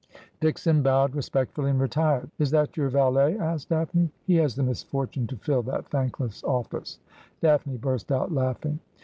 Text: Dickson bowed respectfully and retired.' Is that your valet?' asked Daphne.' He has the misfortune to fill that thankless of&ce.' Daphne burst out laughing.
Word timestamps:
Dickson 0.39 0.81
bowed 0.81 1.13
respectfully 1.13 1.69
and 1.69 1.79
retired.' 1.79 2.31
Is 2.39 2.49
that 2.49 2.75
your 2.75 2.89
valet?' 2.89 3.37
asked 3.37 3.69
Daphne.' 3.69 4.09
He 4.25 4.37
has 4.37 4.55
the 4.55 4.63
misfortune 4.63 5.27
to 5.27 5.35
fill 5.35 5.61
that 5.61 5.89
thankless 5.89 6.41
of&ce.' 6.43 6.97
Daphne 7.39 7.77
burst 7.77 8.11
out 8.11 8.31
laughing. 8.33 8.79